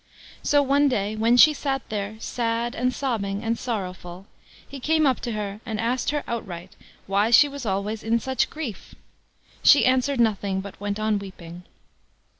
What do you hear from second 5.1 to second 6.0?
to her and